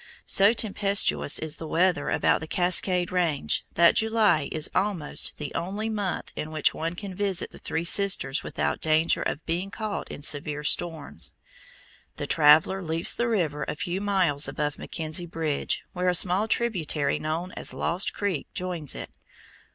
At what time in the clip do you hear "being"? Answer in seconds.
9.45-9.69